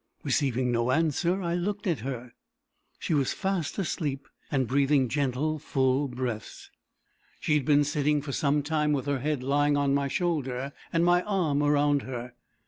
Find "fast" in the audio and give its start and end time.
3.33-3.77